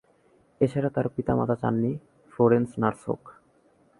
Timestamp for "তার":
0.89-1.07